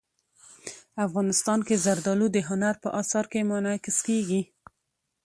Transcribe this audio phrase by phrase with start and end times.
[1.07, 4.41] افغانستان کې زردالو د هنر په اثار کې منعکس کېږي.